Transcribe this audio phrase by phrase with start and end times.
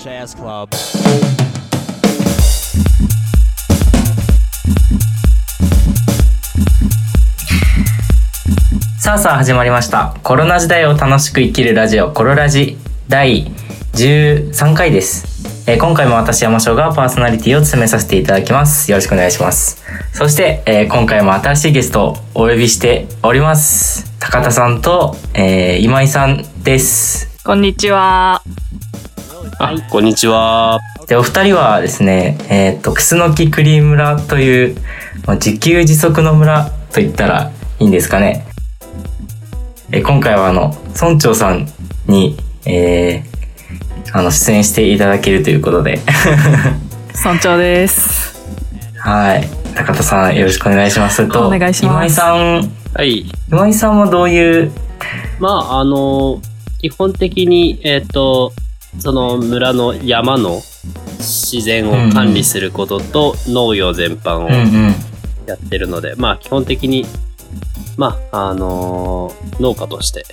[0.00, 0.70] Jazz Club.
[8.98, 10.14] さあさあ始まりました。
[10.22, 12.78] コロナ時代を楽しく生きるラジオ、コロラジ
[13.08, 13.46] 第
[13.92, 15.26] 13回です。
[15.68, 18.90] えー今回も私山椒がパーソナリティを務めさせていただきます。
[18.90, 19.82] よろしくお願いします。
[20.14, 24.10] そして、えー今回も新しいゲストをお呼びしております。
[24.18, 27.28] 高田さんと、えー今井さんです。
[27.44, 28.42] こんにちは。
[29.62, 30.80] あ、こんにちは。
[31.06, 34.74] で、お二人はですね、えっ、と、クスノキクリーム村という、
[35.26, 38.46] まあ自給自足の村と言ったらいいんですかね。
[39.92, 41.68] え今回はあの、村長さん
[42.06, 46.00] に、えーあの、出演していただけるということで。
[47.22, 48.40] 村長です。
[48.96, 49.46] はい。
[49.74, 51.28] 高田さん、よろしくお願いします。
[51.28, 53.26] と、お願いします今井さん、はい。
[53.50, 54.72] 今井さんはどういう、
[55.38, 56.40] まあ、あの、
[56.80, 58.54] 基本的に、えっ、と、
[58.98, 60.60] その村の山の
[61.18, 64.94] 自然を管理することと農業全般をうんうん。
[65.46, 67.06] やってるので、まあ、基本的に、
[67.96, 70.24] まあ、あの農家として、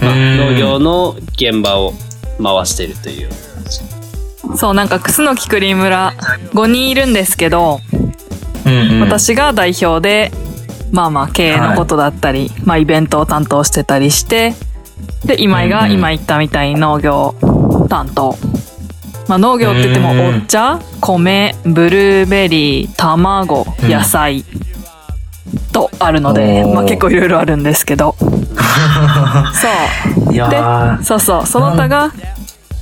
[0.00, 1.92] まあ、うん農業の現場を
[2.42, 4.58] 回しているという感じ。
[4.58, 6.12] そう、なんか、クスノキクリーム村
[6.52, 7.80] 5人いるんですけど、
[8.66, 9.00] うんうん。
[9.00, 10.32] 私が代表で、
[10.90, 14.54] まあまあ、経営のことだったり、まあ、イベントを担当してたりして、
[15.24, 17.34] で、今井が今言ったみたいに農業
[17.88, 18.36] 担当。
[19.28, 20.36] まあ、農業って言っても、うん。
[20.38, 23.90] お茶、米、ブルーベリー、卵、うん。
[23.90, 24.44] 野菜、
[25.72, 28.14] とあるので、まあ結構いろいろあるんですけど。
[28.18, 28.26] そ
[30.30, 30.32] う。
[30.32, 31.02] いやー。
[31.02, 31.46] そうそう。
[31.46, 32.12] その他が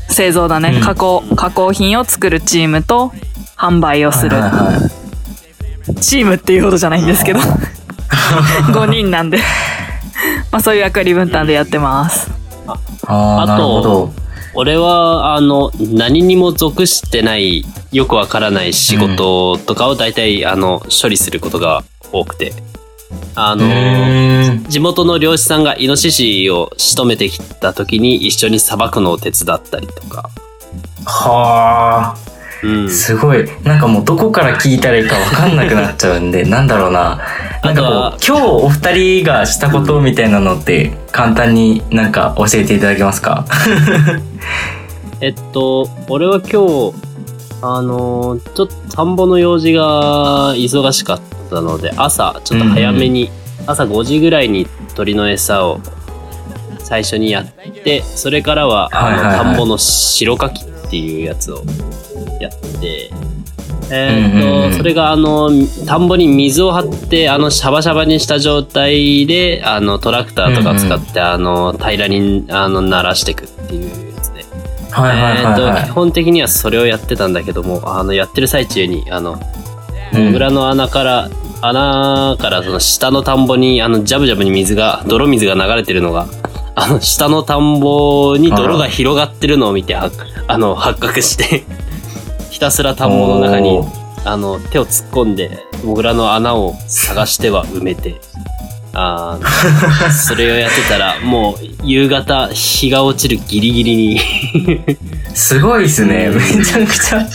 [0.08, 0.80] 製造だね、うん。
[0.80, 3.12] 加工加工品を作るチームと
[3.56, 4.36] 販売をする。
[4.36, 4.80] はいはいは
[5.88, 5.94] い。
[6.00, 7.40] チームっていうほどじゃないんですけど。
[8.72, 9.38] 5人なんで
[10.50, 12.30] まあそういう役割分担でやってます
[13.06, 14.20] あーあとなるほど。
[14.52, 22.52] 俺は、あの、何にも属してない、よくわからない仕事とかを大体、あの、処理することが多くて。
[23.36, 24.68] あうの。
[24.68, 30.30] 地元の漁師さんがイノシシを仕留めてきた時に一緒にさばくのを手伝ったりとか。
[31.04, 32.29] はあ。
[32.62, 32.90] うん。
[32.90, 33.44] すごい。
[33.64, 37.18] なんかもうどこから聞いたらいいかわかんなくなっちゃうんで、 なんだろうな。
[37.62, 43.44] なんかこう今日お二人がしたことみたいなのって、簡単になんか教えていただけますか？
[45.20, 46.94] えっと、俺は今日、
[47.62, 53.30] あのーちょっと田んぼの用事が忙しかったので、朝、ちょっと早めに、
[53.66, 55.80] 朝5時ぐらいに鳥の餌を
[56.78, 57.44] 最初にやっ
[57.84, 61.62] て、それからは、田んぼの白かきっていうやつを
[62.40, 63.10] やって、
[63.90, 65.50] えーっと、それがあの、
[65.86, 74.44] 田んぼに水を張って、あの、シャバシャバにした状態で、あの、トラクターとか使って、あの、平らに、あの、鳴らしていくっていうやつで。
[74.92, 79.38] えと基本的にはそれをやってたんだけどもあのやってる最中にあの
[80.34, 81.30] 裏の穴から
[81.62, 86.26] 穴からその下の田んぼにあのジャブジャブに水が泥水が流れてるのが
[86.74, 90.10] あの下の田んぼに泥が広がってるのを見ては
[90.48, 91.64] あの発覚して
[92.60, 93.80] ひたすら田んぼの中に
[94.26, 98.20] あの手を突っ込んでモグラの穴を探しては埋めて
[98.92, 104.20] あー それをやってたらもう夕方日が落ちるギリギリに
[105.32, 106.28] すごいですね。
[106.28, 107.26] めちゃくちゃ。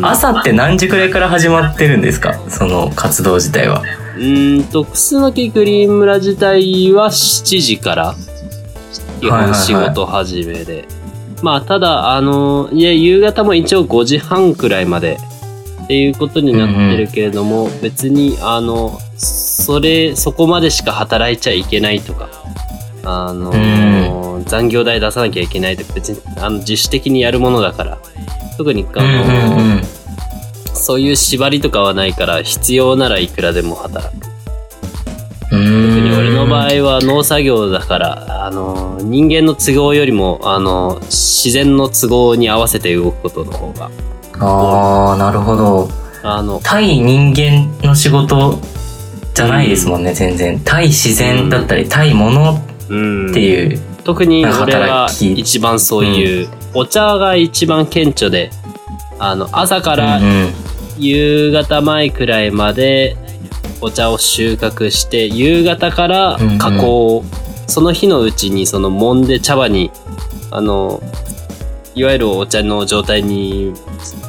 [0.00, 2.34] 朝って何時くらいから始まってるんですか？
[2.48, 3.82] その活動自体は。
[4.16, 8.14] うーんと、クスノキクリーム村自体は7時から、
[9.20, 11.01] 基はいはいはい本仕事始めで。
[11.42, 15.18] まあ、ただ、あの、いや、夕方も一応5時半くらいまで
[15.84, 22.28] っていうことになってるけれども、別に、あの、それ、そこまでしか働いちゃいけないとか、
[23.04, 27.98] あの、残業代出さなきゃいけないとか、別に、あの、自主的にやるものだから、
[28.56, 29.82] 特に、あうんの、うんうん。
[30.74, 34.31] そういう縛りとかはないから、必要ならいくらでも働く。
[36.18, 43.90] 俺の場合は農作業だから、あの、人間の都合よりも、あの、自然の都合に合わせて動くことの方が、
[44.38, 45.88] ああ、なるほど。
[46.22, 48.58] あの、対人間の仕事
[49.34, 50.60] じゃないですもんね、全然。
[50.64, 53.80] 対自然だったり、対物うんっていう。
[54.04, 58.50] 特に俺は働き一番そういう、お茶が一番顕著で、
[59.18, 60.54] あの、朝からうんうん
[60.98, 63.16] 夕方前くらいまで
[63.82, 67.24] お茶を収穫して、夕方から加工を、
[67.66, 69.90] その日のうちにその揉んで茶葉に、
[70.50, 71.02] あの、
[71.94, 73.74] いわゆるお茶の状態に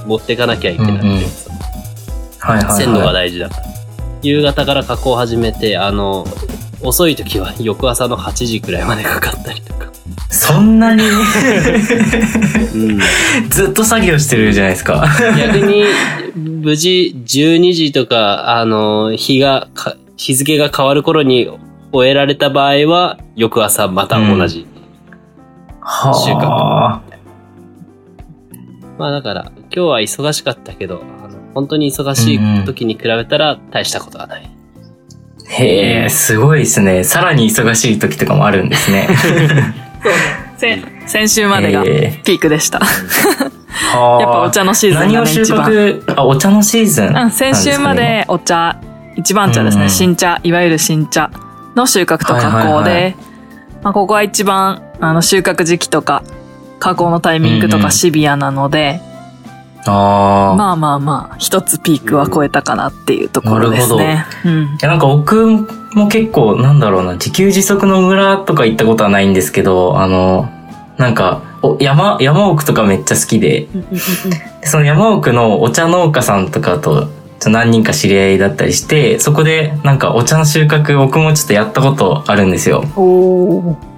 [0.05, 1.21] 持っていかなきゃいけなくて、うんうん
[2.39, 2.77] はいはいはい。
[2.77, 3.63] 鮮度が大事だから。
[4.21, 6.25] 夕方から加工を始めて、あの、
[6.81, 9.92] 遅い時は翌朝の8時くらいまでかかったりとか。
[10.29, 11.03] そんなに？
[11.03, 12.99] うん。
[13.49, 15.05] ずっと作業してるじゃないですか。
[15.37, 15.85] 逆に、
[16.35, 21.49] 無事12時とか、あの、日がか、日付が変わる頃に
[21.91, 24.67] 終えられた場合は、翌朝また同じ。
[25.79, 27.13] はあ。
[28.97, 34.49] まあだから、今日は忙しかったけど、あの本当に忙しい時に比べたら大したことはない。
[35.49, 37.03] へえ、すごいですね。
[37.03, 39.07] さらに忙しい時とかもあるんですね。
[40.57, 42.79] 先先週までがえピークでした。
[42.79, 45.71] はあ やっぱお茶のシーズンがね何を収一番。
[45.71, 47.31] 穫、あ、お茶のシーズンう。
[47.31, 48.77] 先週までお茶、
[49.15, 51.29] 一番茶ですね、うん新茶、いわゆる新茶
[51.75, 53.15] の収穫と加工で、はいはいはい。
[53.83, 56.23] まあ、ここは一番あの収穫時期とか
[56.79, 59.12] 加工のタイミングとうんうんかシビアなので、あ
[59.91, 60.55] あ。
[60.55, 64.25] まあまあまあ、一つピークは超えたかなっていうところですね。
[64.45, 70.49] うんいやなんか僕も結構なんだろうな自給自足の村とか行ったことはないんですけどあの
[70.97, 73.67] なんかお山山奥とかめっちゃ好きで
[74.61, 82.83] でその山奥のお茶農家さんとかとちょっと何人か知り合いだったりしてそこでなんかお茶の収穫僕もちょっとやったことあるんですよ。
[82.95, 83.92] おー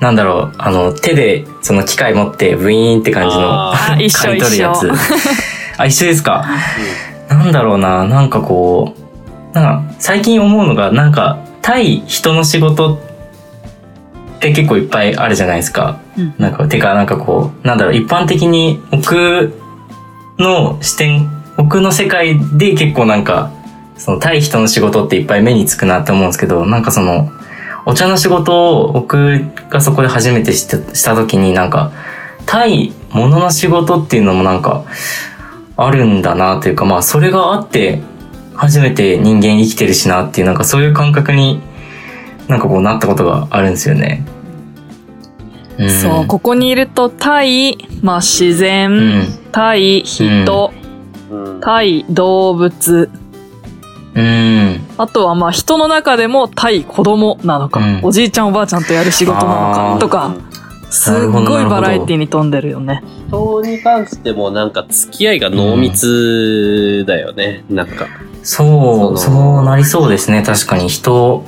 [0.00, 4.90] なんだろうあの手でその機械持ってブイーンって感じの刈り取るやつ。
[5.76, 6.44] あ一緒ですか？
[7.28, 12.98] なんだろうな、なんかこう、なんか最近思うのが、なんか対人の仕事っ
[14.40, 16.00] て結構いっぱいあるじゃないですか。
[16.16, 16.34] うん。
[16.38, 19.52] なんか、てかなんかこう、なんだろう、一般的に僕
[20.38, 23.52] の視点、僕の世界で結構なんか、
[23.96, 27.30] その対人の仕事っていっぱい目につくなって思うんですけど、なんかその、
[27.88, 31.90] お茶の仕事を僕がそこで初めてしたした時になんか、
[32.44, 34.84] 対物の仕事っていうのもなんか、
[35.74, 38.02] あるんだなというか、まあそれがあって、
[38.54, 41.62] 初めて人間生きてるしなっていう、なんかそういう感覚に
[42.46, 44.22] なんかこうなったことがあるんですよね。
[45.78, 48.90] うん、そう、ここにいると対、まあ自う然、
[49.22, 49.26] ん。
[49.50, 50.74] 対人、
[51.30, 53.27] うん対動物、うん。
[54.96, 60.34] あとはまあ人の中でも対子供なのか、うんおじいちゃんおばあちゃんとやる仕事なのかとか、
[60.90, 63.02] すっごいバラエティに富んでるよね。
[63.28, 67.64] 人に関してもなんか付き合いが濃密だよね。
[67.68, 68.06] なんか。
[68.42, 70.42] そう、そうなりそうですね。
[70.42, 71.44] 確かに人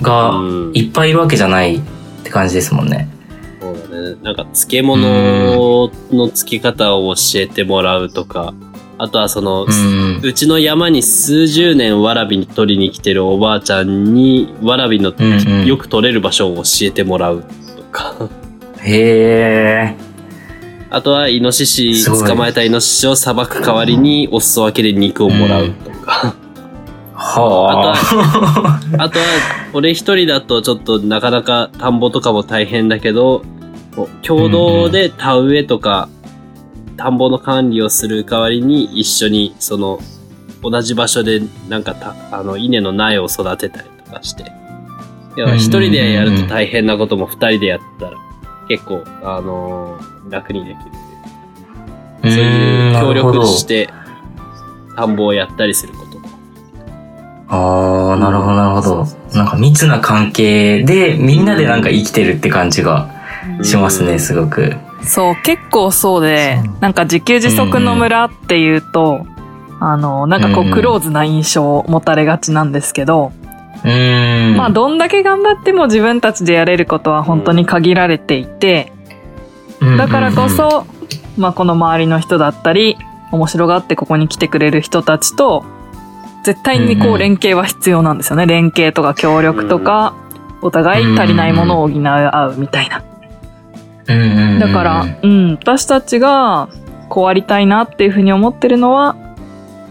[0.00, 1.80] がうんいっぱいいるわけじゃないっ
[2.24, 3.08] て感じですもんね。
[3.60, 4.16] そうだね。
[4.22, 8.54] なんか漬物の付き方を教えてもらうとか、
[8.98, 10.20] あとはその、うん。
[10.22, 17.44] うちの山に数十年わらびに取りに来てるおばあちゃんに、わらびのうんうんよく取れる場所を教えてもらう
[17.76, 18.28] とか、
[18.80, 19.94] へえ。
[20.90, 26.34] あとはイノシシ、捕まえたイノシシをさばく代わりにお裾分けで肉をもらうとか、
[27.14, 29.02] はあ。
[29.02, 29.24] あとは
[29.74, 33.44] 俺一人だとちょっとなかなか田んぼとかも大変だけど、
[34.22, 36.08] 共同で田植えとか、
[36.98, 40.00] 田んぼの管理をする代わりに一緒にその
[40.62, 44.52] 同じ場所でなんかたあの稲の苗を育てたりとかして。
[45.54, 48.18] 一人でやると大変なことも二人でやったら
[48.68, 50.84] 結構、あのー楽にできる。
[52.22, 53.88] そういう協力して
[54.96, 56.28] 田んぼをやったりすることも。
[57.48, 59.06] ああ、なるほど、なるほど。
[59.34, 63.10] なんか密な関係で、みんなでなんか生きてるって感じが
[63.62, 64.76] しますね、うんすごく。
[65.02, 69.26] そう、結構そうでなんか自給自足の村っていうと、
[69.80, 73.32] あの、なんかこうんううんクローズな印象を持たれがちなんですけど、
[73.84, 74.56] うーん。
[74.56, 78.92] まあどんだけ頑張っても自分たちでやれることは本当に限られていて、
[79.96, 80.84] だからこそ、
[81.36, 82.98] まあこの周りの人だったり、
[83.30, 85.64] 面白がってここに来てくれる人たちと、
[86.44, 88.46] 絶対にうんうんこう連携は必要なんですよね。
[88.46, 90.14] 連携とか協力とか、
[90.60, 93.04] お互い足りないものを補うみたいな。
[94.58, 96.68] だから、うん、私たちが
[97.08, 99.16] こうありたいなっていうふうに思ってるのは、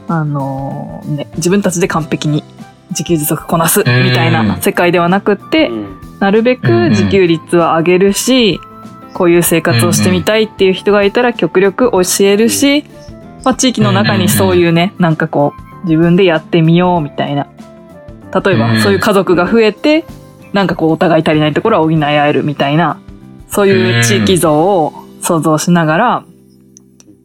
[0.07, 2.43] あのーね、自分たちで完璧に
[2.89, 5.69] 自給自足こなすみたいな世界ではなくって、
[6.19, 8.59] なるべく自給率は上げるし、
[9.13, 12.85] こういう生活をしてみたいっていう人がいたら極力教えるし、
[13.43, 17.47] まあ、地域の中にそういうね、なんかこう、自分でやってみようみたいな。
[18.33, 18.59] 例えうん。
[18.59, 20.05] ば、そういう家族が増えて、
[20.53, 22.99] なんかこう、お互い足りないところは補い合えるみたいな、
[23.49, 26.25] そういう地域像を想像しながら、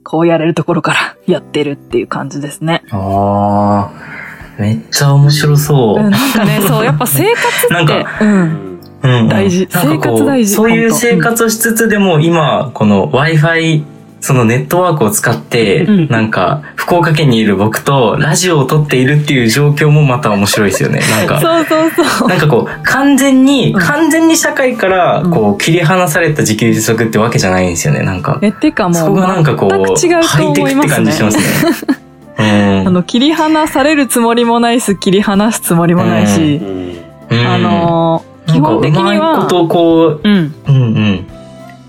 [0.05, 2.83] こうやれるところからやってるっていう感じですね。
[2.91, 3.91] あ
[4.59, 6.03] あ、めっちゃ面白そう。
[6.03, 8.79] うん、なんかね、 そう、やっぱ生活って、なんかうん。
[9.03, 9.67] うん大事。
[9.71, 13.83] 生活大事そういう生活をしつつでも今この Wi-Fi
[14.21, 16.09] そのネットワークを使って、うん。
[16.09, 21.01] なんか、福岡県にいる僕とラジオを撮っているっていう状況もまた面白いですよね。
[21.17, 22.29] なんか、そうそうそう。
[22.29, 28.03] なんかこう、完全に、うん完全に社会から、こう、切り離された自給自足ってわけじゃないんですよね。
[28.03, 30.95] なんか、え、てかもう、そこがなんかこう、全く違うとハイテクって思いますね。
[30.97, 31.45] 感じしますね。
[32.39, 32.43] う
[32.85, 32.89] ん。
[32.89, 36.97] あの、切り離されるつもりもないし、切り離すつもりもないし、うん
[37.31, 41.27] うんあのー基本的にうまいこは、とこう、うん、うんうん。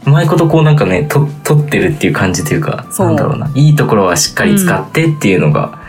[0.05, 3.49] うまいことこうなんかね、と、取ってるっていう感じというか、そうなんだろうな。
[3.55, 5.79] いいところはしっかり使ってっていうのが、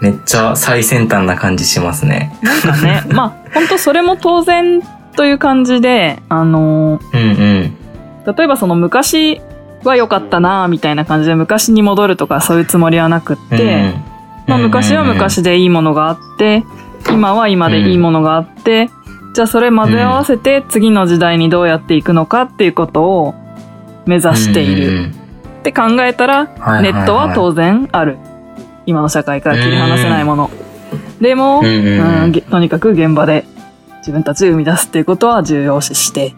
[0.00, 2.38] めっちゃ最先端な感じしますね。
[2.42, 4.80] なんかね、 まあ、本当それも当然
[5.16, 7.30] という感じで、あのーうん
[8.26, 8.36] うん。
[8.36, 9.40] 例えばその昔
[9.84, 13.94] は良かったなみたいな感じで昔に戻るとかそういうつもりはなくって、
[14.46, 16.64] まあ、昔は昔でいいものがあって
[17.10, 18.90] 今は今でいいものがあって、
[19.34, 23.34] じゃあそれ混ぜ合わせて次の時代にどうやっていくのかっていうことを
[24.08, 25.10] 目指している。
[25.60, 26.46] って考えたら
[26.80, 28.18] ネットは当然ある。
[28.86, 30.50] 今の社会から切り離せないもの。
[31.20, 33.44] でも、うんとにかく現場で
[33.98, 36.34] 自分たちで生み出すっていうことは重要視して。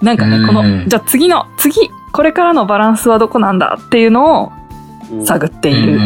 [0.00, 4.52] なんかねこのじゃあ次の次これからのバランスはどこなんだっていうのを
[5.10, 5.26] うん。
[5.26, 5.98] 探っている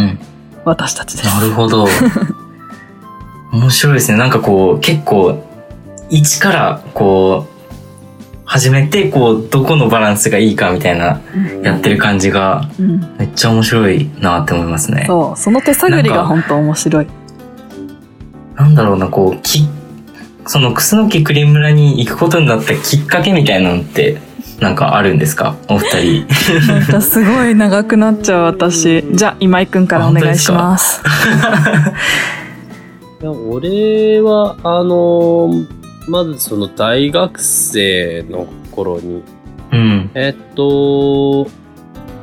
[0.64, 1.26] 私たちです。
[1.26, 1.86] なるほど。
[3.52, 4.18] 面白いですね。
[4.18, 5.44] なんかこう、結構、
[6.08, 7.51] 一からこう、
[8.52, 11.20] 始めて、こう、どこのバランスがいいかみたいな、
[11.62, 15.04] やってる感じが、うんめっちゃ面白いなって思いますね。
[15.06, 17.06] そうその手探りが本当面白い。
[18.56, 19.66] なんだろうな、こう、き、
[20.46, 24.18] その、クスノキクリ村に行くことになったきっかけみたいなのって、
[24.60, 25.56] なんかあるんですか？
[25.68, 27.00] お二人。
[27.00, 29.02] すごい長くなっちゃう私。
[29.16, 31.00] じゃあ今井くんからお願いします。
[33.22, 39.22] いや俺は、あのーまずその大学生の頃に、
[39.72, 40.10] うん。
[40.14, 41.46] えっと、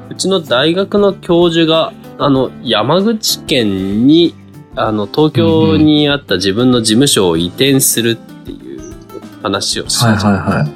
[0.09, 4.35] うちの大学の教授が、あの、山口県に、
[4.75, 8.81] あの、東京にあった自分の事務所を移転するっていう
[9.41, 10.15] 話をしはい。
[10.15, 10.67] はいは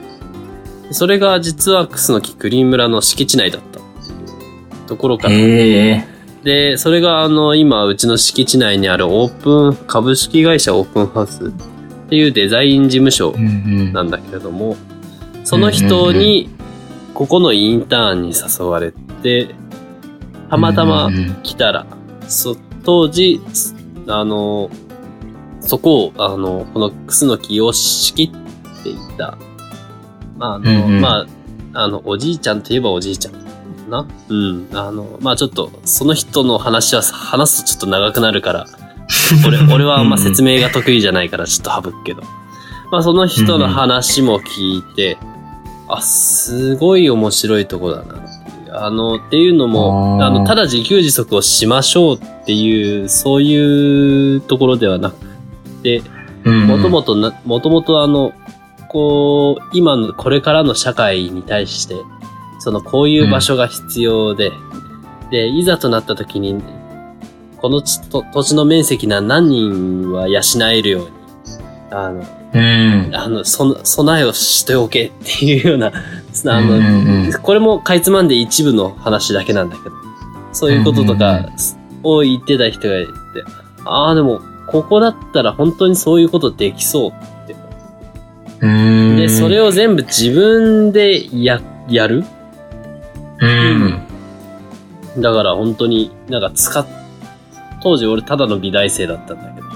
[0.89, 0.93] い。
[0.93, 4.13] それが実はクスノキクリーン村の敷地内だったってい
[4.85, 5.33] うところから。
[5.33, 6.05] へえ。
[6.43, 11.51] で、それがあの、今、うちの敷地内にあるオープン、株式会社オープンハウス
[12.13, 13.47] っていうデザイン事務所うんう
[13.89, 13.93] ん。
[13.93, 14.77] なんだけれども、
[15.43, 16.47] その人に、
[17.15, 19.55] ここのインターンに誘われて、
[20.51, 21.87] たまたまうんうん来たら、
[22.27, 22.55] そ
[22.85, 23.41] 当時、
[24.07, 24.69] あの、
[25.59, 29.35] そこを、あの、このクスノキを仕切っていた、
[30.37, 31.25] まあ、あの、うんうんま
[31.73, 33.39] あ、あの、おじいちゃんといえばおじいちゃんか
[33.89, 34.07] な。
[34.29, 34.67] うん。
[34.71, 38.67] あの、まあちょっと、その人の話は話すとちょっと長くなるから、
[39.47, 42.21] 俺、俺はあんま説明が得意じゃないからちょっと省くけど。
[42.91, 45.17] まあその人の話も聞いて、
[45.87, 48.75] あ、すごい面白いとこだなっていう。
[48.75, 55.15] あの、っていうのも、あの、ただ自給自足をしましょうっていう、そういうところではなく
[55.83, 56.03] て、
[56.45, 58.33] うんもともとな、もともとあの、
[58.89, 61.95] こう、今の、これからの社会に対して、
[62.59, 64.51] その、こういう場所が必要で、
[65.31, 66.61] で、いざとなった時に、
[67.63, 71.11] この土地の面積な何人は養えるように、
[71.91, 73.15] あの、うん。
[73.15, 75.87] あの、そ、備えをしておけっていうような、
[76.45, 76.79] あの、う
[77.29, 79.95] んこれもかいつまんで一部の話だけなんだけど、
[80.51, 81.45] そういうこととか
[82.03, 83.11] を言ってた人がいて、
[83.85, 87.55] ああ、でも、ここだったら本当にそういうことできそうって。
[88.59, 89.15] うん。
[89.15, 92.25] で、それを全部自分でや、やる？
[93.39, 94.01] うん。
[95.17, 96.85] だから本当になんか使っ、
[97.83, 99.67] 当時俺ただの美大生だったんだけど、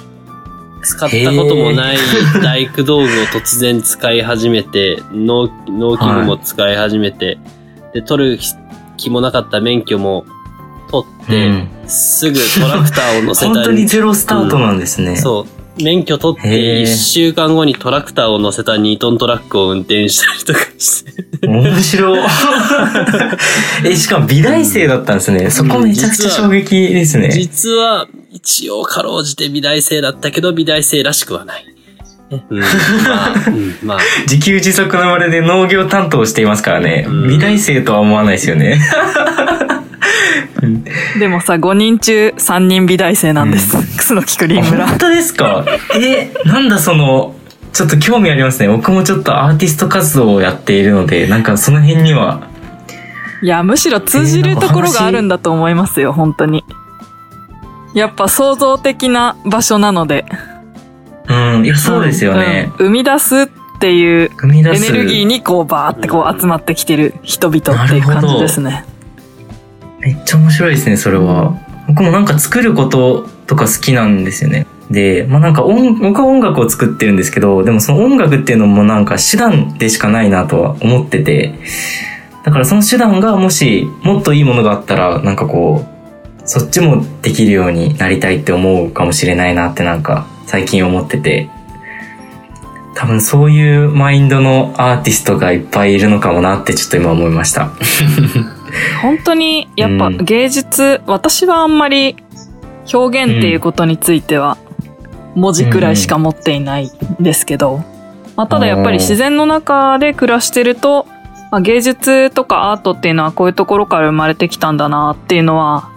[0.82, 1.98] 使ったこともない
[2.42, 7.38] 大工道具を突然使い始めて、農、農機具も使い始めて、
[7.94, 8.40] で、取る
[8.96, 10.26] 気もなかった免許も
[10.90, 15.16] 取って、うんすぐトラクターを乗せた本当にゼロスタートなんですね。
[15.16, 15.67] そう。
[15.84, 21.48] 免許取ってへー1週間後にトラクターを乗せた2トントラックを運転したりとかして。
[21.48, 22.20] 面白い。
[23.86, 25.50] え、しかも美大生だったんですね。
[25.50, 27.32] そこめちゃくちゃ衝撃ですね。
[27.32, 31.66] 実は、一応かろうじて美大生だったけど、美大生らしくはない。
[32.30, 37.06] うん、まあ、うん、まあ、 自給自足のまるで農業担当をしていますからね。
[37.08, 38.80] うん美大生とは思わないですよね。
[41.20, 43.78] でもさ、5人中3人美大生なんです。
[44.08, 44.88] クスノキクリーン村。
[44.88, 45.66] 本当ですか？
[45.94, 47.36] え、なんだその、
[47.74, 48.70] ちょっと興味ありますね。
[48.70, 52.48] 僕もちょっとアーティスト活動をやっているので、なんかその辺には、
[53.42, 56.64] いや、むしろ通じるところがあるんだと思いますよ、本当に。
[57.94, 60.26] やっぱ創造的な場所なので。
[61.28, 62.72] うん、いや、そうですよね。
[62.80, 63.50] うん生み出すっ
[63.80, 64.48] ていうエ。
[64.48, 68.86] ネルギーにこうバーってこう集まってきてる人々っていう感じですね。
[70.00, 71.60] めっちゃ面白いですね、それは。
[71.88, 74.68] 僕もなんか作ることとか好きなんですよね。
[74.92, 81.56] で、まあなんか音、僕は音楽を作ってるんですけど、でもその音楽っていうのもなんか手段でしかないなとは思ってて、
[82.44, 91.50] だからその手段がもしもっといいものがあったら、なんかこう、そっちもできるようになりたいって思うかもしれないなってなんか最近思ってて、
[92.96, 97.70] 多分そういうマインドのアーティストがいっぱいいるのかもなってちょっと今思いました。
[99.02, 102.16] 本当にやっぱうん芸術、私はあんまり
[102.94, 104.58] 表現っていうことについては
[105.36, 107.84] 文字くらいしか持っていないんですけど、
[108.36, 111.06] まあ、ただやっぱり自然の中で暮らしてると、
[111.52, 115.92] まあ、芸術とかアートっていうのはこういうところから生まれてきたんだなっていうのは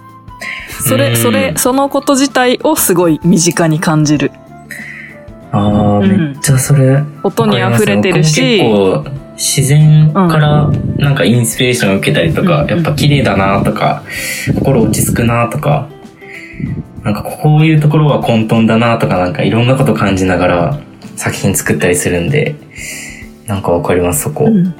[0.70, 4.32] それ、うんそれ、そのこと自体をすごい身近に感じる。
[5.52, 7.02] あんめっちゃそれ。
[7.22, 9.04] 音に溢れてるし、結構
[9.40, 10.68] 自然から
[10.99, 14.04] なんかインスピレーションを受けたりとか、うんやっぱ綺麗だなとか、
[14.54, 15.88] 心落ち着くなとか、
[17.02, 20.80] なんかこういうところは混沌だなとかなんかいろんなこと感じながら
[21.16, 22.54] 作品作ったりするんで、
[23.47, 24.44] なんかわかります、そこ。
[24.44, 24.75] うん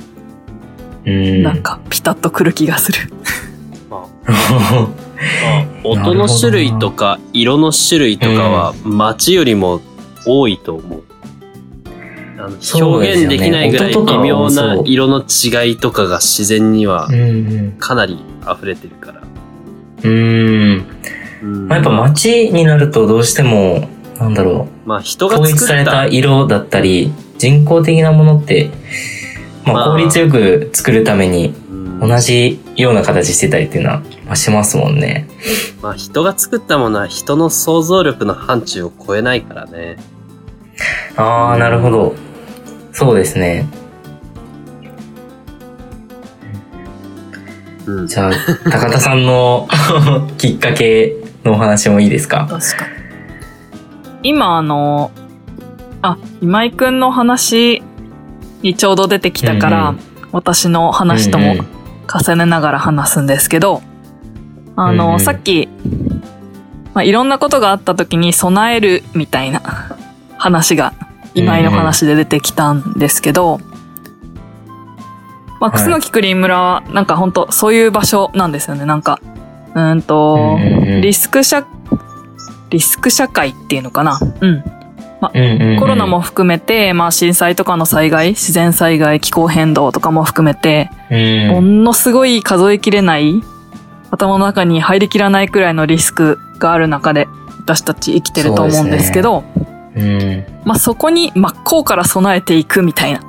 [1.07, 1.43] うん。
[1.43, 2.99] なんかピタッとくる気がする。
[3.88, 4.88] まあ
[5.85, 9.81] 音の種類とか色の種類とかは街よりも
[10.26, 11.05] 多いと思う。
[12.49, 17.09] 表現できないぐらい微妙な色の違いとかが自然には。
[17.78, 19.23] かなり溢れてるから。
[20.04, 20.87] うん。
[21.42, 24.88] うんまあ、やっぱ街になるとどうしても、なんだろう。
[24.88, 28.70] まあ人が統一作ったされた色だったり人工的なものって、
[29.64, 35.26] まあ、まあ効率よく作るためにうん同じような形してたりっていうのは、まあ、しますもんね。
[35.80, 39.97] まあ人が作ったものは人の想像力の範疇を超えないからね。
[41.16, 42.14] ああなるほど
[42.92, 43.66] そうですね。
[47.87, 48.06] うん。
[48.06, 48.32] じゃあ
[48.70, 49.68] 高田さんの
[50.38, 52.47] きっかけのお話もいいですか？
[52.49, 52.85] 確か
[54.23, 54.30] に。
[54.30, 55.11] 今あの、
[56.02, 57.82] あ、今井くんの話
[58.62, 60.00] にちょうど出てきたから、うん
[60.32, 61.66] 私の話ともうんうん
[62.06, 63.82] 重ねながら話すんですけど、
[64.76, 65.68] あの、うんうんさっき、
[66.95, 69.60] まあ、いろんなことがあった時に備えるみたいな
[70.38, 70.93] 話が
[71.34, 73.60] 今井の話で出てきたんですけど、
[75.60, 78.84] まあ、はい楠木クリーム村はなんか本当そういう場所なんですよね。
[78.86, 79.21] なんか、
[79.75, 81.66] うーんと、うんうんうんリスク社、
[82.71, 84.19] リスク社会っていうのかな？
[84.40, 84.50] うん。
[84.50, 84.62] うん
[85.34, 93.43] うんうんコロナも含めて、まあ震災とかの災害、自然災害、気候変動とかも含めて、うんものすごい数えきれない、
[94.10, 99.79] 頭の中に入りきらないくらいのリスクがある中で、私たち生きてると思うんですけど、うん
[100.65, 103.21] まあそこに真っ向から備えていくみたいな。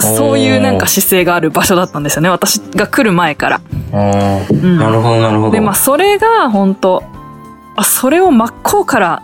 [0.00, 2.28] そういうなんか姿勢がある場所だったんですよね。
[2.28, 3.60] 私が来る前から。
[3.92, 5.50] うんなるほどなるほど。
[5.50, 7.02] で、まあそれが本当
[7.76, 9.22] あ、それを真っ向から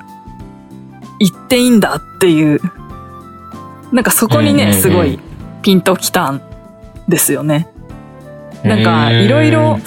[1.19, 2.61] 言っていいんだっていう、
[3.93, 5.19] なんかそこにね、うんうんうんすごい
[5.63, 6.43] ピンときたん
[7.09, 7.69] ですよね。
[8.63, 9.79] なんかいろいろ、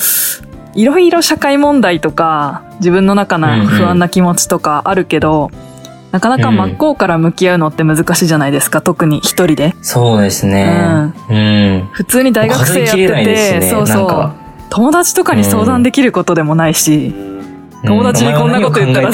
[0.73, 5.49] いろいろ社会問題とか、自分の中の不安な気持ちとかあるけど、
[6.11, 9.75] なかなか真っ向から向き合うのって難しいじゃないですか、特に一人で。
[9.81, 11.13] そうですね。
[11.29, 11.89] うん。
[11.91, 14.31] 普通に大学生やってて、ねそうそう。
[14.69, 17.13] 友達とかに相談できることでもないし、
[17.85, 19.11] 友達にこんなこと言ったら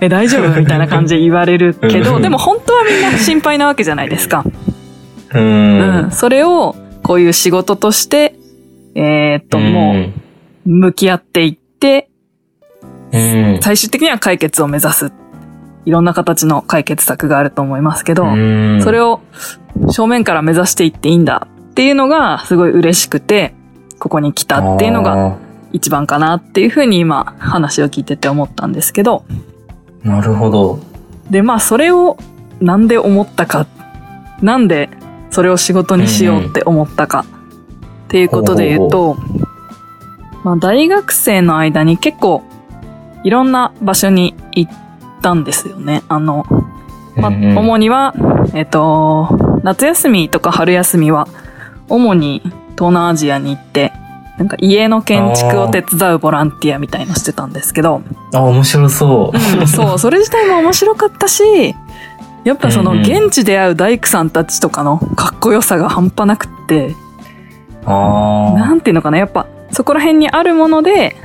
[0.00, 4.44] え大丈夫みたいな感じで言われるけど、うんでも本当はみんな心配なわけじゃないですか。
[5.34, 6.06] ううん。
[6.06, 6.10] ん。
[6.10, 8.34] それを、こういう仕事として、
[8.94, 10.10] えーっと、も
[10.66, 12.07] う、向き合っていって、うん。
[13.12, 15.12] 最終的には解決を目指す。
[15.84, 18.80] いろんな形の解決策があると思いますけど、うん。
[18.82, 19.20] それを
[19.90, 23.54] 正面から目指していっていいんだっていうのがすごい嬉しくて、
[23.98, 25.36] ここに来たっていうのがが。
[25.72, 29.24] 一番かなっていうふうに今話を聞いてて思ったんですけど、
[30.02, 30.80] なるほど。
[31.30, 32.16] で、まあそれを
[32.60, 33.66] なんで思ったか、
[34.40, 34.88] なんで
[35.30, 37.26] それを仕事にしようって思ったか
[38.06, 39.16] っていうことで言うと、
[40.42, 42.42] まあ大学生の間に結構
[43.24, 44.72] いろんな場所に行っ
[45.22, 46.02] たんですよね。
[46.08, 46.44] あの、
[47.16, 48.14] まあ、主には、
[48.54, 51.28] えっと、夏休みとか春休みは、
[51.88, 52.40] 主に
[52.76, 53.92] 東南アジアに行って、
[54.38, 58.02] なんか家の建築を手伝うボランティアみたいのしてたんですけど、
[58.32, 59.60] あ、面白そう。
[59.60, 61.74] うんそう、 それ自体も面白かったし、
[62.44, 66.94] やっぱその現地で会う大工さんたちとかのかっこよさが半端なくって、
[67.84, 68.58] ああ。
[68.58, 71.16] なんていうのかな、やっぱそこら辺にあるもので、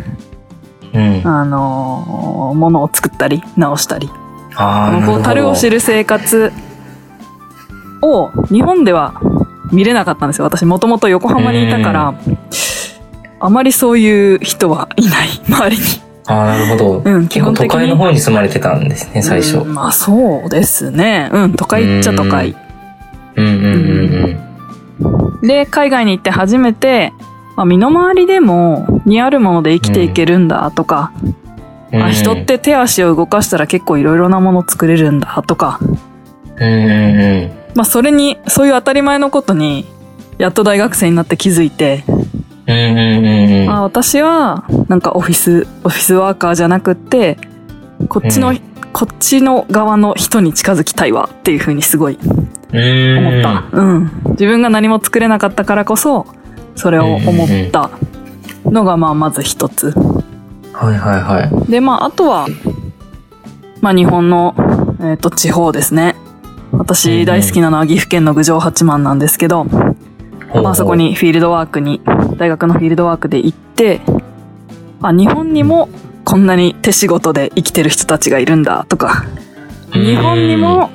[0.94, 1.22] うん。
[1.28, 6.52] あのー、ものを作ったり直したり、こう樽を知る生活
[8.02, 9.16] を日本では
[9.72, 10.46] 見れなかったんですよ。
[10.46, 12.14] 私もともと横浜にいたから、
[13.40, 15.84] あまりそういう人はいない 周りに。
[16.26, 17.02] ああ、なるほど。
[17.04, 19.58] うん結構都会の方に住まれてたんですね、最初。
[19.58, 21.30] うんまあそうですね。
[21.34, 22.56] うん、都会っちゃ都会。
[23.36, 23.58] うんうんう
[24.28, 24.54] ん
[25.42, 31.12] で、海外に行って初めて、まあ、身の回りでもにあるもので生きていけるんだとか、
[31.92, 32.04] うん。
[32.04, 35.80] あ人って手足を動かしたら結構いろいろなもの作れるんだとか、
[36.58, 37.52] うん。
[37.76, 39.86] まあそれに、そういう当たり前のことに、
[40.38, 42.04] やっと大学生になって気づいて、
[42.66, 43.70] うんうんうんうん。
[43.70, 47.38] あ私はなんかオフィス、オフィスワーカーじゃなくって、
[48.10, 48.62] こっちの、うん
[48.94, 53.66] こっちの側の人に近づきたいわっていうふうにすごいうん思った。
[53.72, 54.12] うん。
[54.32, 56.28] 自分が何も作れなかったからこそ、
[56.76, 57.90] それを思った
[58.66, 59.92] のがまあまず一つ。
[60.74, 61.72] はいはいはい。
[61.72, 62.48] で、まああとは、
[63.82, 64.56] まあ日本の、
[65.02, 66.16] えっ、と地方ですね。
[66.72, 69.66] 私大好きなのは岐阜県の郡上八幡なんですけど、
[70.64, 72.02] まあそこにフィールドワークに、
[72.38, 74.02] 大学のフィールドワークで行って、
[75.02, 75.90] あ、日本にも
[76.26, 79.26] こんなに手仕事で生きてる人たちがいるんだとか、
[79.92, 80.90] 日本にも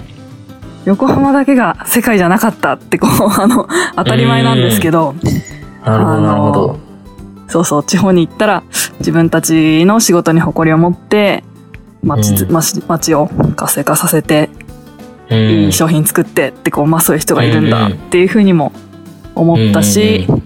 [0.84, 5.14] 横浜だけが世界じゃなかったってこう、あの、当たり前なんですけど、
[5.90, 6.78] なるほどなるほど。
[7.48, 8.62] そうそう、地方に行ったら
[8.98, 11.44] 自分たちの仕事に誇りを持って、
[12.02, 12.52] 街つ、うん。
[12.52, 14.50] 街街を活性化させて、
[15.30, 15.38] うん。
[15.38, 18.72] いい商品作ってってこう、まあそういう人がいるんだうんうんっていうふうにも
[19.34, 20.42] 思ったし、うん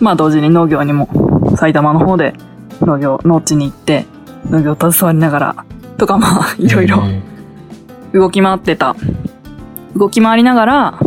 [0.00, 1.08] まあ同時に農業にも
[1.56, 2.34] 埼玉の方で
[2.80, 4.04] 農業、農地に行って
[4.50, 5.64] 農業を携わりながら
[5.96, 7.22] とかまあいろいろうん
[8.12, 8.94] 動き回ってた。
[9.96, 10.98] 動き回りながら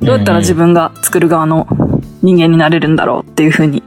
[0.00, 1.66] どうやったら自分が作る側の
[2.22, 3.82] 人間になれるんだろうっていうふうに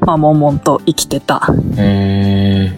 [0.00, 2.76] まあ悶々と生きてたうん。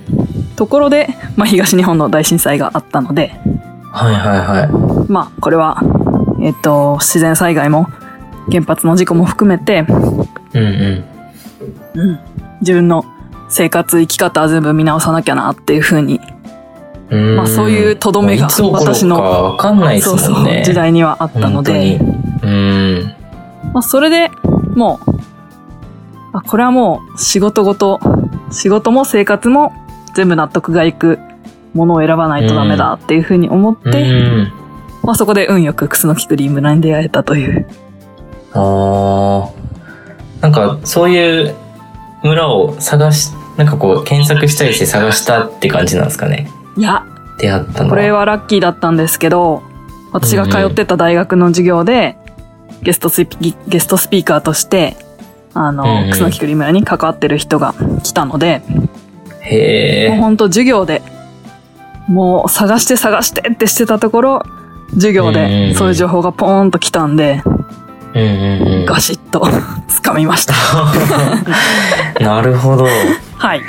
[0.57, 3.29] ところで、まあ東日本の大震災があったので、
[3.93, 5.13] はいはいはい。
[5.13, 5.81] まあこれは、
[6.43, 7.87] えっと、自然災害も
[8.51, 9.85] 原発の事故も含めて、
[10.55, 11.05] うんうん。
[11.95, 12.21] うん、
[12.61, 13.05] 自分の
[13.51, 16.21] 生活生き方は全部見直さなきゃなっていうふうに、
[17.11, 20.19] うんまあそういうとどめが私のわかんないですそう。
[20.19, 21.99] そう時代にはあったので。
[22.43, 23.15] うん。
[23.73, 24.31] まあそれで
[24.79, 25.11] もう、
[26.33, 28.01] あこれはもう仕事ごと、
[28.51, 29.75] 仕事も生活も
[30.15, 31.19] 全部納得がいく
[31.75, 34.53] ものを選ばないとダメだっていうふうに思って、うん。
[35.03, 37.67] まあそこで運よく楠木クリームラに出会えたという。
[38.55, 39.59] ああ。
[40.41, 41.55] なんか、そういう
[42.23, 46.49] 村を探し、なんかこう、検索したりして探したって感じなんですかね？
[46.77, 47.05] いや、
[47.39, 47.91] 出会ったのは。
[47.91, 49.63] これはラッキーだったんですけど、
[50.13, 52.17] 私が通ってた大学の授業で、
[52.83, 54.97] ゲストスピゲストスピーカーとして、
[55.55, 58.63] あうんの、うん楠木クリームラに関わってる人が来たので、
[59.41, 60.09] へえ。
[60.11, 61.03] もうほんと授業で、
[62.09, 64.43] もう探して探してってしてたところ、
[64.95, 67.43] 授業でそういう情報がポーンと来たんで、
[68.15, 68.87] うんうんうん。
[68.87, 69.41] ガシッと
[70.03, 70.55] 掴みました。
[72.25, 72.87] なるほど。
[73.37, 73.61] はい。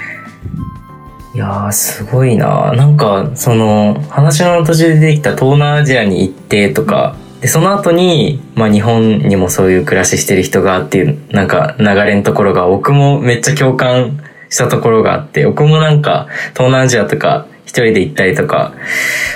[1.35, 18.73] いやー、すごいななんか、その、話の途中で出てきた東南アジアに行ってとか、で、その後に、まあ日本にもそういう暮らししてる人がっていう、なんか流れのところが、僕もめっちゃ共感したところがあって、僕もなんか、東南アジアとか、一人で行ったりとか、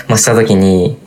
[0.07, 0.97] まあした時に、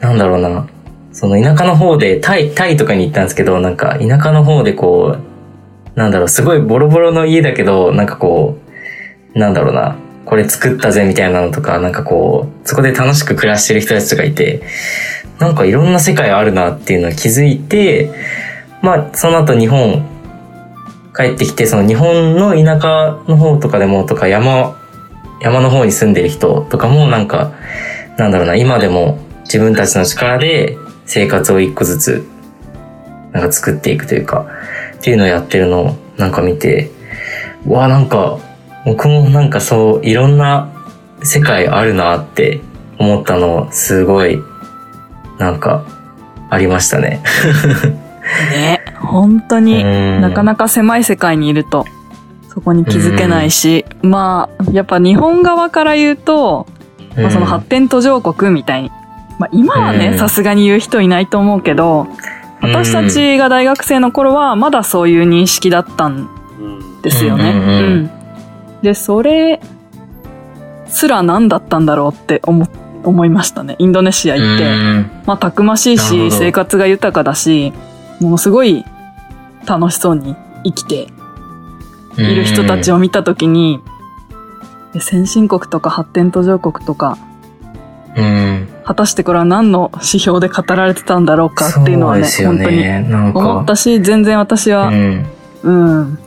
[0.00, 0.68] なんだろうな、
[1.12, 8.58] その田舎の方で、タイ、タイとかに行ったんですけど、なんか田舎の方でこう、なんだろう、すごいボロボロの家だけど、なんかこ
[9.34, 9.96] う、なんだろうな、
[10.30, 14.62] これ作ったぜみたいなのとか、なんかこう、そこで楽しく暮らしてる人たちとかいて、
[15.40, 18.12] なんかいろんな世界あるなっていうのを気づいて、
[18.80, 20.06] まあ、その後日本
[21.16, 24.76] 帰ってきて、その日本の田舎の方とかでもとか山、
[25.40, 27.50] 山の方に住んでる人とかもなんか、
[28.16, 32.24] なんだろうな、今でも自分たちの力で生活を一個ずつ、
[33.32, 34.46] なんか作っていくというか、
[34.94, 36.92] っていうのをやってるのをなんか見て、
[37.66, 38.38] うわ、なんか、
[38.84, 40.68] 僕もなんかそう、いろんな
[41.22, 42.60] 世界あるなって
[42.98, 44.40] 思ったの、すごい、
[45.38, 45.84] なんか、
[46.48, 47.22] ありましたね。
[48.52, 51.84] ね、本当に、ななかなか狭い世界にいると、
[52.48, 56.66] そこに気づけないし、まあ、やっぱ日本側から言うと、
[57.16, 58.90] まあ、その発展途上国みたいに、
[59.38, 60.18] まあ、今はね、うん。
[60.18, 62.06] さすがに言う人いないと思うけど、
[62.60, 66.28] 私たちが大学生の頃はまだそういう認識だったん
[66.60, 67.02] うん。
[67.02, 67.50] ですよね。
[67.50, 67.56] う
[68.16, 68.19] ん
[68.82, 69.60] で、それ
[70.86, 72.66] すら何だったんだろうって思
[73.02, 73.76] 思いましたね。
[73.78, 75.10] インドネシア行って。
[75.26, 77.72] まあ、たくましいし、生活が豊かだし、
[78.20, 78.84] ものすごい
[79.66, 81.08] 楽しそうに生きて
[82.18, 83.80] いる人たちを、を見たときに、
[84.94, 87.16] え先進国とか発展途上国とか、
[88.16, 95.26] うん、果たしてこれは何の指標で語られてたんだろうかっていうのはね、そうですよ本当に思ったし、全然私は、うん、
[95.62, 95.70] う
[96.02, 96.18] ん、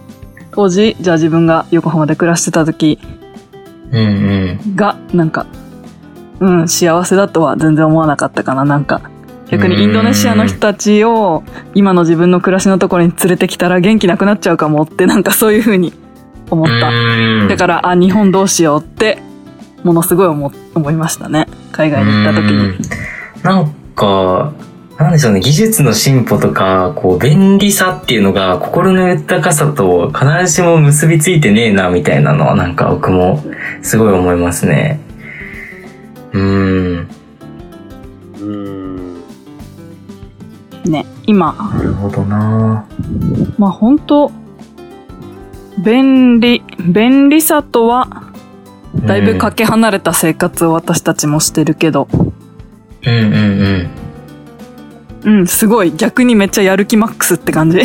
[0.56, 3.00] 当時じゃあ自分が横浜で暮らしてた時
[3.92, 4.76] うんうん。
[4.76, 5.46] がなんか
[6.40, 8.66] うん幸せだとは全然思わなかったかな。
[8.66, 9.02] なんか
[9.50, 11.44] 逆にインドネシアの人たちを
[11.76, 15.94] 今の自分の暮らしのところに連れてきたら元気なくなっちゃうかもってなんかそういう風に
[16.50, 16.90] 思った。
[16.90, 17.48] うん。
[17.48, 19.20] だからあ日本どうしようって
[19.84, 21.48] ものすごい思思いましたね。
[21.72, 22.66] 海外に行った時に。
[22.66, 22.80] うん。
[23.44, 24.54] なんか、
[25.04, 33.44] なんでしょうね、技術の進歩とか、こう、便利さっていうのが、心の豊かさと必ずしも結びついてねえな、みたいなのは、なんか僕も、
[33.82, 35.02] すごい思いますね。
[36.32, 36.42] うー
[37.02, 37.08] ん。
[38.36, 38.84] うーん。
[40.90, 42.86] ね今なるほどな
[43.58, 44.32] まあ本当
[45.84, 48.32] 便利便利さとは
[48.96, 53.40] だいぶかけ離れた生活を私たちもしてるけど、うんうんうん。
[53.42, 53.90] うん、
[55.48, 55.94] すごい。
[55.96, 57.80] 逆にめっちゃやる気マックスって感じ。
[57.80, 57.84] う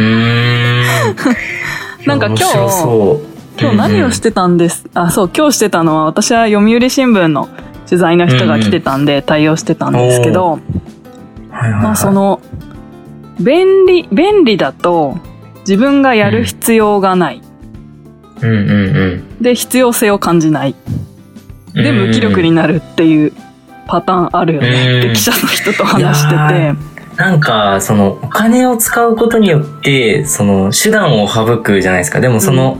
[0.00, 0.02] ー。
[0.02, 0.84] ん。
[2.06, 7.48] なんか今日今日何をしてたんです、あそう今日してたのは私は読売新聞の
[7.86, 10.60] 取材の人が来てたんで対応してたんですけど、はい
[11.50, 11.82] はいはい。
[11.82, 12.40] まあその
[13.38, 15.18] 便利便利だと
[15.60, 17.42] 自分がやる必要がない、
[18.40, 18.50] うん。
[18.50, 19.42] うんうん。
[19.42, 20.74] で必要性を感じない。
[21.74, 23.32] で無気力になるっていう
[23.90, 24.68] パターンあるよね。
[24.68, 26.90] ってうん記者の人と話してて。
[27.16, 32.20] なんか、その、お金を使うことによって、その、手段を省くじゃないですか。
[32.20, 32.78] でもその、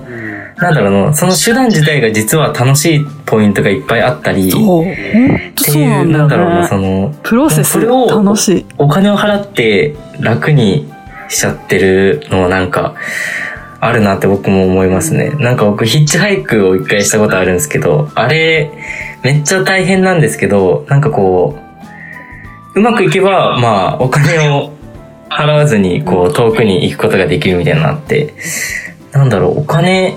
[0.57, 4.83] なんだろうな、その手段自体が実は楽しいポイントがいっぱいあったり、そう。
[4.83, 10.91] っていう、なんんだろうな、その、プロセスそれを楽しいお金を払って楽に
[11.29, 12.95] しちゃってるのはなんか、
[13.81, 15.31] あるなって僕も思いますね。
[15.39, 18.71] なんか僕ヒッチハイクを一回したことあるんですけど、あれ、
[19.23, 21.59] めっちゃ大変なんですけど、なんかこ
[22.75, 24.73] う、うまくいけば、まあ、お金を
[25.29, 28.35] 払わずに、こう、遠くに行くことができるみたいなのあって、
[29.13, 30.17] なんだろう、お金、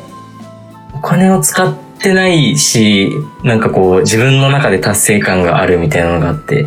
[0.94, 3.12] お金を使ってないし、
[3.44, 6.64] なんかこう、自分の中で達成感があるみたいなのがあって、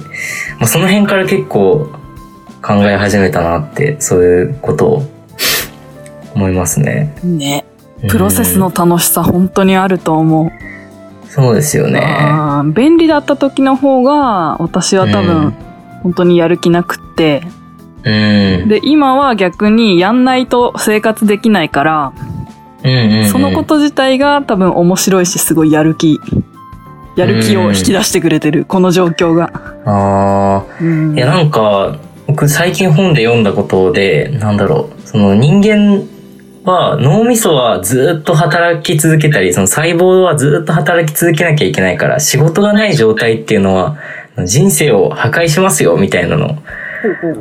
[0.58, 1.90] まあ、その辺から結構
[2.62, 5.02] 考え始めたなって、そういうことを
[6.34, 7.16] 思いますね。
[7.24, 7.64] ね。
[8.08, 10.75] プロセスの楽しさ本当にあると思う、うん
[11.36, 12.02] そうですよね。
[12.74, 15.26] 便利だった時の方が私は多うん。
[15.26, 15.54] 分
[16.02, 17.42] 本当にやる気なくって、
[18.04, 18.10] う
[18.64, 18.68] ん。
[18.68, 22.12] で今は逆にやんないと生活できないから、
[22.82, 23.28] うんうんうん。
[23.28, 26.18] そのこと自体が多分面白いしすごいやる気。
[27.16, 29.50] やる気を引き出してくれてる、この状況が、
[29.86, 30.64] ああ。
[30.80, 31.16] うん。
[31.16, 31.96] いや、なんか、
[32.26, 36.02] 僕最近本で読んだことで、なんだろう、その人間
[36.66, 43.96] は脳みそはずっと働き続けたり、その細胞はずっと働き続けなきゃいけないから、仕事がない状態っていうのは
[44.44, 46.58] 人生を破壊しますよ、みたいなの。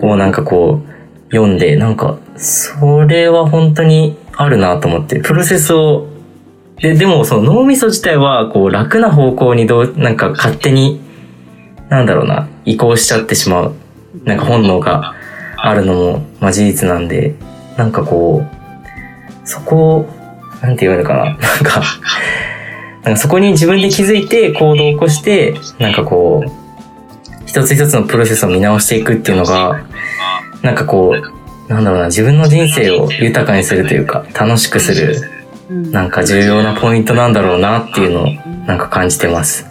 [0.02, 6.08] をなんかこう読んで、なんか、それは本当にあるなと思って、プロセスを、
[6.78, 11.02] で、でもその脳みそ自体はこう楽な方向にどう、なんか勝手に、
[11.90, 13.76] なんだろうな、移行しちゃってしまう、
[14.24, 15.16] なんか本能が
[15.58, 17.36] あるのも、まあ事実なんで、
[17.78, 18.55] なんかこう、
[19.46, 20.10] そこを、
[20.62, 21.84] なんて言うのかな、 なんか、
[23.04, 26.52] なんかそこに自分で気づいて行動を起こして、なんかこう、
[27.46, 29.82] 一つ一つのプロセスを見直していくっていうのが、
[30.62, 35.36] なんかこう、なんだろうな、自分の人生を豊かにするというか、楽しくする、うん
[35.92, 38.28] なんか重要なポイントなんだろうなっていうのを、
[38.68, 39.66] なんか感じてます。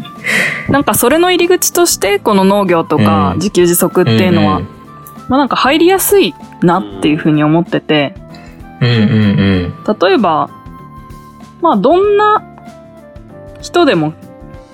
[0.70, 3.36] なんかそれの入り口としてこの農業とかうん。
[3.36, 4.68] 自給自足っていうのは、ん。
[5.28, 8.14] まあなんか入りやすいなっていうふうに思ってて
[8.80, 8.94] うん、うん
[9.86, 9.98] うん。
[10.00, 10.50] 例えば
[11.60, 12.42] まあどんな
[13.60, 14.12] 人でも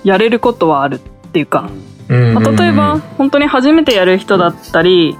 [0.03, 0.99] やれることはあるっ
[1.31, 1.69] ていうか、
[2.09, 2.33] うん。
[2.33, 5.15] まあ、例えば本当に初めてやる人だったり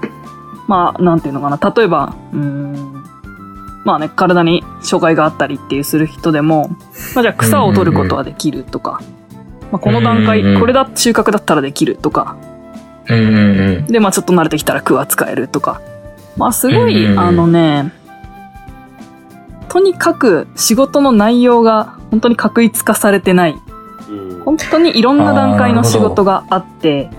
[0.68, 1.72] まあなんていうのかな。
[1.74, 3.04] 例えばうーん
[3.84, 6.68] まあね体に障害があったりっていうする人でも、
[7.14, 9.00] まあ、じゃあ草を取ることはできるとか、
[9.70, 12.36] まあ、この段階これだ収穫だったらできるとか。
[13.08, 15.80] でまあちょっと慣れてきたらクワ使えるとか。
[16.36, 17.92] まあすごい、あのね
[19.68, 23.56] とにかく仕事の内容が本当に確一化されてない
[24.08, 27.10] うん本当にいろんな段階の仕事があって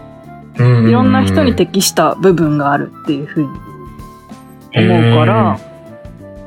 [0.60, 3.50] いいろんな人に適した部分があるっていうふうに
[4.76, 5.60] 思うから、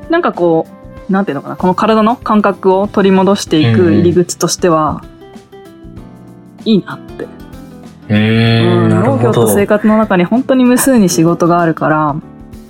[0.09, 0.67] なんかこ
[1.09, 5.03] う、なんていうのかな、この体の感覚を取り戻していく入り口としては、
[6.65, 7.23] いいなって。
[7.23, 9.31] うーん、農業。
[9.31, 12.15] と生活の中に本当に無数に仕事があるから、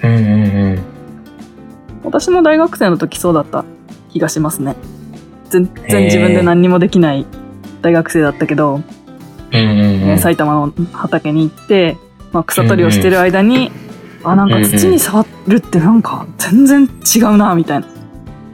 [0.03, 0.90] うんうんうん。
[2.03, 3.65] 私も大学生の時そうだった
[4.09, 4.75] 気がしますね。
[5.49, 7.25] 全然自分で何にもできない
[7.81, 8.81] 大学生だったけど、
[9.51, 9.73] うんう
[10.07, 10.19] んうん。
[10.19, 11.97] 埼玉の畑に行って、
[12.31, 13.71] まあ、草取りをしてる間に、
[14.23, 17.87] あなんか土に触るってなんか全然違うなみたいな。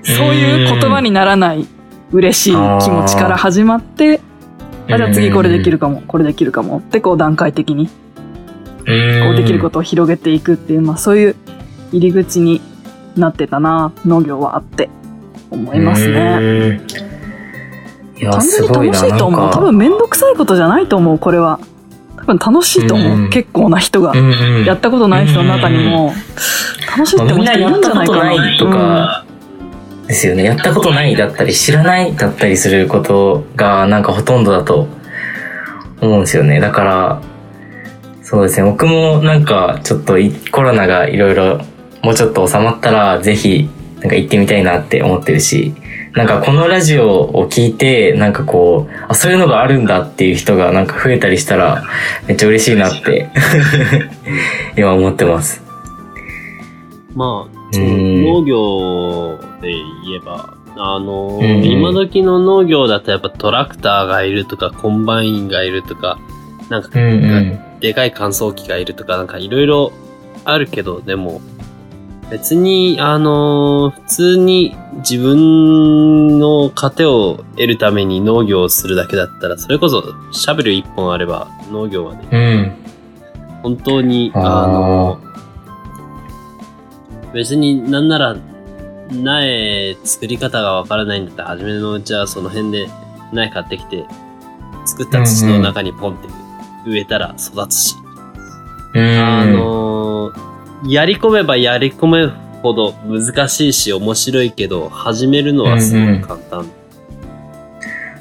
[0.03, 1.67] そういう言葉にならない
[2.11, 4.21] 嬉しい気持ちから始まって
[4.89, 7.93] あじゃあ次これできるかもこれできるかもってこう段階的にこ
[8.85, 11.35] うできることを広げていくっていう、まあ、そういう
[11.91, 12.61] 入り口に
[13.19, 14.89] なってたな農業はあって
[15.51, 16.81] 思いますね。
[18.17, 19.47] いや単純に楽しいと思う。
[19.47, 21.59] ん多分面倒くさいことじゃないと思うこれは。
[22.17, 24.65] 多分楽しいと思う、うん結構な人が、うんうん。
[24.65, 26.13] やったことない人の中にも。
[26.97, 29.25] 楽しいって思う人いるんじゃないかな、とないとか
[30.07, 30.43] ですよね。
[30.43, 34.87] やったことないだったり知らないだったりすることがなんかほとんどだと
[36.01, 36.59] 思うんですよね。
[36.59, 37.21] だから
[38.23, 38.69] そうですね。
[38.69, 41.61] 僕もなんかちょっといコロナがいろいろ
[42.03, 45.73] もうちょっと収まったらぜひなんか行ってみたいなって思ってるし
[46.13, 51.83] なんかこのラジオを聞いてなんかこうあそういうのがあるんだっていう人がなんか増えたりしたら
[52.27, 53.29] めっちゃ嬉しいなって
[54.77, 55.67] 今思ってます。
[57.17, 59.73] まあ、農業で
[60.05, 61.65] 言えば、あの、うんうん。
[61.65, 66.19] 今時の農業だとやっぱトラクターがいるとか、コンバインがいるとか、
[66.69, 67.79] なんか、うんうん。
[67.79, 69.91] でかい乾燥機がいるとか、なんかいろいろ
[70.45, 71.41] あるけど、でも、
[72.29, 82.87] 別に、あの普通に自分の糧を得るために農業をするだけだったら、それこそシャベル一本あれば農業はね、うん。
[83.63, 85.19] 本当に、あの、
[87.33, 88.35] 別になんなら、
[89.09, 92.89] 苗作り方がわからないんだったら、初めのうちはその辺で
[93.31, 94.05] 苗買ってきて、
[94.85, 96.27] 作った土の中にポンって
[96.85, 97.95] 植えたら育つし、
[98.93, 99.19] うん。
[99.19, 100.33] あの
[100.85, 106.71] やり込めばやり込めるほど難しいし面白いけど、始めるのはすごく簡単。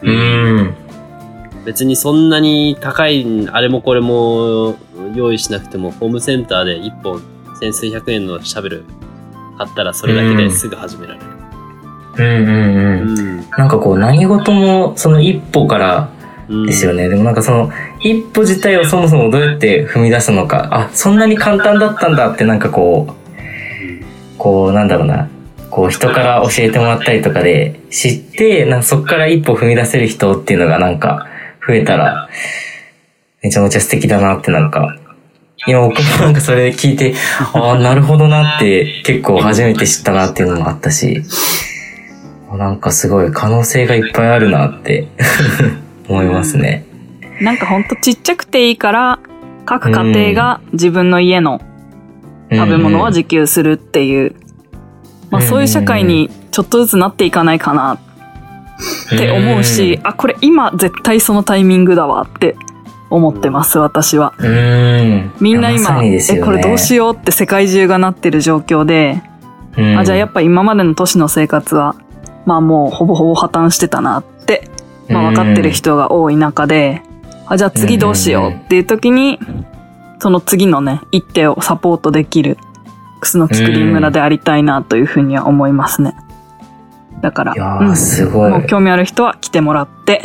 [0.03, 0.75] うん。
[1.65, 4.77] 別にそんなに高いあれもこれも
[5.15, 7.21] 用意しなくてもホームセンターで1本
[7.61, 8.85] 千数百円のシャベル
[9.59, 11.27] 買ったらそれだけですぐ始められる。
[12.19, 12.57] うんうん
[13.03, 13.19] うん。
[13.19, 13.51] うん。
[13.51, 16.11] なんかこう何事もその一歩から
[16.49, 17.09] うんですよね。
[17.09, 17.71] でもなんかその
[18.09, 25.29] 一歩自体をそもそもどうやって踏み出すのか、あ、そんなに簡単だったんだってなんかこう、こうなんだろうな、
[25.71, 31.27] こう人から教えてもらったりとかで知って、なんかそこから一歩踏み出せる人っていうのがなんか
[31.67, 32.29] 増えたら、
[33.43, 34.97] めちゃめちゃ素敵だなってなんか、
[35.67, 37.15] 今僕もなんかそれ聞いて、
[37.55, 41.25] ああ、なるほどなって結構初めて知ったなっていうのもあったし、
[42.53, 45.09] なんかすごい可能性がいっぱいあるなって
[46.09, 46.86] 思いますね。
[47.41, 49.19] なんかほんとちっちゃくていいから
[49.65, 51.61] 各家庭が自分の家の
[52.51, 54.37] 食べ物は自給するっていう、
[55.31, 57.99] まあ、そういう社会にちょっとずつなっていかないかな。
[59.15, 62.57] って思うし、あこれ今絶対そのタイミングだわって
[63.11, 64.35] 思ってます私は。
[65.41, 66.19] みんな今、ね。
[66.31, 69.23] えこれどうしようって世界中がなってる状況で、
[69.77, 69.99] うん。
[69.99, 71.97] あじゃあやっぱ今までの都市の生活は
[72.45, 74.71] まあもうほぼほぼ破綻してたなって、
[75.09, 77.03] まあ、分かってる人が多い中で、
[77.47, 79.39] あじゃあ次どうしようっていう時に
[80.19, 82.59] その次のね一手をサポートできる
[83.21, 86.17] 楠木クリー村でありたいなというふうには思いますね。
[87.23, 87.97] だからうん。
[87.97, 88.51] すごい。
[88.51, 90.23] もう興味ある人は来てもらって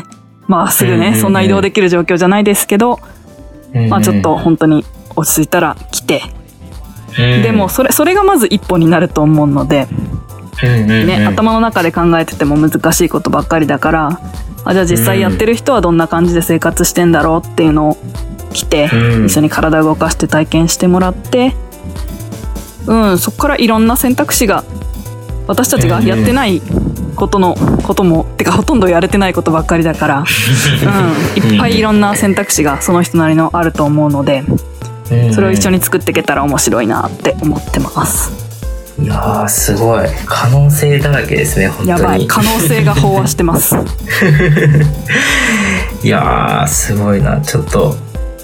[0.47, 2.99] まあすぐねそんな移動できる状況じゃないですけど、
[3.89, 4.83] まあちょっと本当に
[5.15, 6.21] 落ち着いたら来て、
[7.17, 9.87] うん、でもそれそれがまず一歩になると思うので、
[10.61, 14.21] ね、頭の中で考えてても難しいことばっかりだから
[14.63, 17.97] あじゃあ実際やってる人はどんな感じで生活してんだろうっていうのを
[18.53, 21.55] 来て、うん一緒に体を動かして体験してもらって
[22.87, 24.63] うんそこからいろんな選択肢が
[25.47, 26.61] 私たちがやってない
[27.15, 30.19] ことのこともてかほとんどやれてないことばっかりだから、
[31.37, 34.43] うん、いっぱいいろんな選択肢がその人なりのあると思うので
[35.11, 38.40] うんそれを一緒に作っていけたら面白いなって思ってます。
[39.01, 40.07] いやーすごい。
[40.25, 41.89] 可能性だらけですね本当に。
[41.89, 42.27] やばい。
[42.27, 43.75] 可能性が飽和してます。
[46.03, 47.41] いやーすごいな。
[47.41, 47.95] ちょっと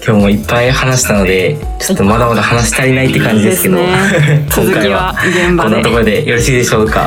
[0.04, 3.76] 今日もいっぱい話したのでちょっとまだまだ話し足りないって感じですけど。
[3.76, 3.86] ね。
[4.50, 5.70] 今続きは回は現場で。
[5.70, 7.00] こんなところでよろしいでしょうか。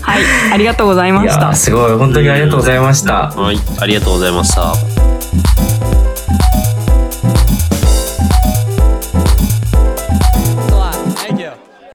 [0.00, 0.22] はい。
[0.52, 1.42] ありがとうございいました。
[1.46, 1.92] やーすごい。
[1.92, 3.28] 本当にありがとうございました。
[3.28, 5.09] はい、ありがとうございました。